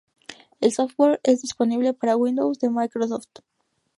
El 0.61 0.71
software 0.71 1.19
es 1.21 1.43
disponible 1.43 1.93
para 1.93 2.17
Windows 2.17 2.57
de 2.57 2.71
Microsoft. 2.71 3.27